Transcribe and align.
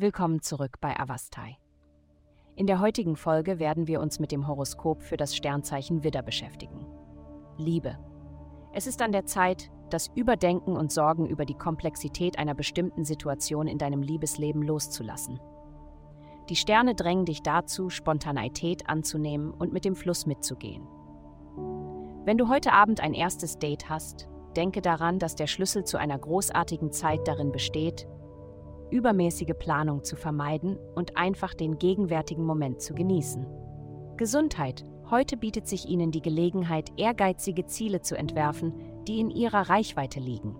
Willkommen 0.00 0.42
zurück 0.42 0.76
bei 0.80 0.96
Avastai. 0.96 1.58
In 2.54 2.68
der 2.68 2.78
heutigen 2.78 3.16
Folge 3.16 3.58
werden 3.58 3.88
wir 3.88 4.00
uns 4.00 4.20
mit 4.20 4.30
dem 4.30 4.46
Horoskop 4.46 5.02
für 5.02 5.16
das 5.16 5.34
Sternzeichen 5.34 6.04
Widder 6.04 6.22
beschäftigen. 6.22 6.86
Liebe. 7.56 7.98
Es 8.72 8.86
ist 8.86 9.02
an 9.02 9.10
der 9.10 9.26
Zeit, 9.26 9.72
das 9.90 10.06
Überdenken 10.14 10.76
und 10.76 10.92
Sorgen 10.92 11.26
über 11.26 11.44
die 11.44 11.58
Komplexität 11.58 12.38
einer 12.38 12.54
bestimmten 12.54 13.04
Situation 13.04 13.66
in 13.66 13.78
deinem 13.78 14.00
Liebesleben 14.00 14.62
loszulassen. 14.62 15.40
Die 16.48 16.54
Sterne 16.54 16.94
drängen 16.94 17.24
dich 17.24 17.42
dazu, 17.42 17.90
Spontaneität 17.90 18.88
anzunehmen 18.88 19.50
und 19.50 19.72
mit 19.72 19.84
dem 19.84 19.96
Fluss 19.96 20.26
mitzugehen. 20.26 20.86
Wenn 22.24 22.38
du 22.38 22.48
heute 22.48 22.72
Abend 22.72 23.00
ein 23.00 23.14
erstes 23.14 23.58
Date 23.58 23.88
hast, 23.88 24.28
denke 24.54 24.80
daran, 24.80 25.18
dass 25.18 25.34
der 25.34 25.48
Schlüssel 25.48 25.82
zu 25.82 25.96
einer 25.96 26.20
großartigen 26.20 26.92
Zeit 26.92 27.26
darin 27.26 27.50
besteht, 27.50 28.06
übermäßige 28.90 29.54
Planung 29.58 30.04
zu 30.04 30.16
vermeiden 30.16 30.78
und 30.94 31.16
einfach 31.16 31.54
den 31.54 31.78
gegenwärtigen 31.78 32.44
Moment 32.44 32.80
zu 32.80 32.94
genießen. 32.94 33.46
Gesundheit. 34.16 34.84
Heute 35.10 35.36
bietet 35.36 35.66
sich 35.66 35.88
Ihnen 35.88 36.10
die 36.10 36.20
Gelegenheit, 36.20 36.92
ehrgeizige 36.98 37.64
Ziele 37.64 38.02
zu 38.02 38.16
entwerfen, 38.16 38.74
die 39.06 39.20
in 39.20 39.30
Ihrer 39.30 39.70
Reichweite 39.70 40.20
liegen. 40.20 40.54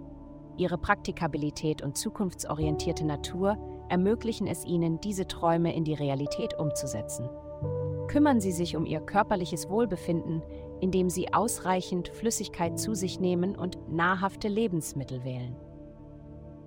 Ihre 0.57 0.79
Praktikabilität 0.79 1.83
und 1.83 1.97
zukunftsorientierte 1.97 3.05
Natur 3.05 3.59
ermöglichen 3.89 4.47
es 4.47 4.65
Ihnen, 4.65 5.01
diese 5.01 5.27
Träume 5.27 5.75
in 5.75 5.85
die 5.85 5.95
Realität 5.95 6.59
umzusetzen. 6.59 7.29
Kümmern 8.09 8.41
Sie 8.41 8.53
sich 8.53 8.75
um 8.75 8.87
Ihr 8.87 9.01
körperliches 9.01 9.69
Wohlbefinden, 9.69 10.43
indem 10.81 11.11
Sie 11.11 11.33
ausreichend 11.33 12.09
Flüssigkeit 12.09 12.79
zu 12.79 12.95
sich 12.95 13.21
nehmen 13.21 13.55
und 13.55 13.79
nahrhafte 13.91 14.49
Lebensmittel 14.49 15.25
wählen. 15.25 15.57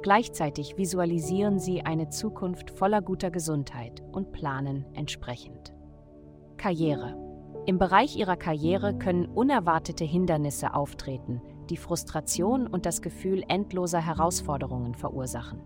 Gleichzeitig 0.02 0.78
visualisieren 0.78 1.60
Sie 1.60 1.84
eine 1.84 2.10
Zukunft 2.10 2.72
voller 2.72 3.02
guter 3.02 3.30
Gesundheit 3.30 4.02
und 4.12 4.32
planen 4.32 4.86
entsprechend. 4.94 5.74
Karriere. 6.58 7.16
Im 7.68 7.78
Bereich 7.78 8.16
Ihrer 8.16 8.38
Karriere 8.38 8.98
können 8.98 9.28
unerwartete 9.28 10.04
Hindernisse 10.04 10.74
auftreten, 10.74 11.42
die 11.70 11.78
Frustration 11.78 12.66
und 12.66 12.88
das 12.88 13.04
Gefühl 13.04 13.44
endloser 13.48 14.04
Herausforderungen 14.04 14.96
verursachen. 14.96 15.62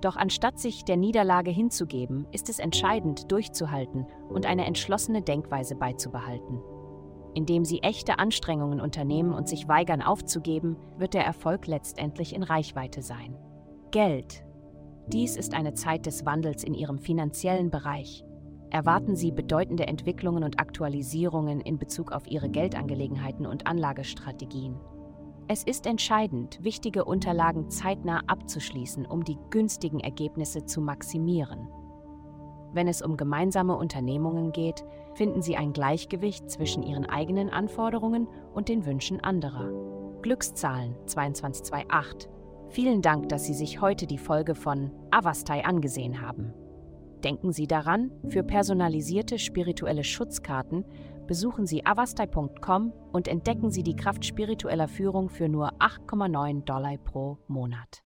Doch 0.00 0.16
anstatt 0.16 0.58
sich 0.58 0.84
der 0.84 0.96
Niederlage 0.96 1.50
hinzugeben, 1.50 2.26
ist 2.32 2.48
es 2.48 2.58
entscheidend, 2.58 3.30
durchzuhalten 3.30 4.06
und 4.30 4.46
eine 4.46 4.64
entschlossene 4.64 5.20
Denkweise 5.20 5.74
beizubehalten. 5.74 6.62
Indem 7.36 7.66
Sie 7.66 7.82
echte 7.82 8.18
Anstrengungen 8.18 8.80
unternehmen 8.80 9.34
und 9.34 9.46
sich 9.46 9.68
weigern 9.68 10.00
aufzugeben, 10.00 10.78
wird 10.96 11.12
der 11.12 11.26
Erfolg 11.26 11.66
letztendlich 11.66 12.34
in 12.34 12.42
Reichweite 12.42 13.02
sein. 13.02 13.36
Geld. 13.90 14.42
Dies 15.08 15.36
ist 15.36 15.52
eine 15.52 15.74
Zeit 15.74 16.06
des 16.06 16.24
Wandels 16.24 16.64
in 16.64 16.72
Ihrem 16.72 16.98
finanziellen 16.98 17.70
Bereich. 17.70 18.24
Erwarten 18.70 19.16
Sie 19.16 19.32
bedeutende 19.32 19.86
Entwicklungen 19.86 20.44
und 20.44 20.58
Aktualisierungen 20.58 21.60
in 21.60 21.78
Bezug 21.78 22.10
auf 22.10 22.26
Ihre 22.26 22.48
Geldangelegenheiten 22.48 23.44
und 23.44 23.66
Anlagestrategien. 23.66 24.80
Es 25.46 25.62
ist 25.62 25.86
entscheidend, 25.86 26.58
wichtige 26.64 27.04
Unterlagen 27.04 27.68
zeitnah 27.68 28.22
abzuschließen, 28.28 29.04
um 29.04 29.24
die 29.24 29.36
günstigen 29.50 30.00
Ergebnisse 30.00 30.64
zu 30.64 30.80
maximieren. 30.80 31.68
Wenn 32.72 32.88
es 32.88 33.02
um 33.02 33.16
gemeinsame 33.16 33.76
Unternehmungen 33.76 34.52
geht, 34.52 34.84
finden 35.14 35.42
Sie 35.42 35.56
ein 35.56 35.72
Gleichgewicht 35.72 36.50
zwischen 36.50 36.82
Ihren 36.82 37.06
eigenen 37.06 37.50
Anforderungen 37.50 38.28
und 38.54 38.68
den 38.68 38.84
Wünschen 38.86 39.22
anderer. 39.22 39.70
Glückszahlen 40.22 40.94
2228. 41.06 42.30
Vielen 42.68 43.00
Dank, 43.00 43.28
dass 43.28 43.44
Sie 43.44 43.54
sich 43.54 43.80
heute 43.80 44.06
die 44.06 44.18
Folge 44.18 44.54
von 44.54 44.90
Avastai 45.10 45.64
angesehen 45.64 46.20
haben. 46.20 46.52
Denken 47.24 47.52
Sie 47.52 47.66
daran, 47.66 48.10
für 48.28 48.42
personalisierte 48.42 49.38
spirituelle 49.38 50.04
Schutzkarten 50.04 50.84
besuchen 51.26 51.66
Sie 51.66 51.84
avastai.com 51.84 52.92
und 53.12 53.28
entdecken 53.28 53.70
Sie 53.70 53.82
die 53.82 53.96
Kraft 53.96 54.24
spiritueller 54.24 54.88
Führung 54.88 55.28
für 55.28 55.48
nur 55.48 55.72
8,9 55.80 56.64
Dollar 56.64 56.96
pro 56.98 57.38
Monat. 57.48 57.88